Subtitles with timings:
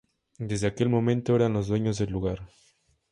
[0.39, 2.49] Desde aquel momento eran los dueños del lugar.